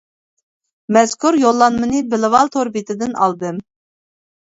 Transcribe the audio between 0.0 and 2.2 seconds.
-مەزكۇر يوللانمىنى